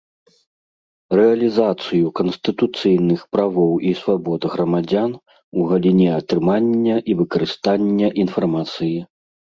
[1.17, 5.11] Рэалiзацыю канстытуцыйных правоў i свабод грамадзян
[5.57, 8.95] у галiне атрымання i выкарыстання iнфармацыi.